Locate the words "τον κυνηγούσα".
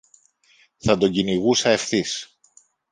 0.97-1.69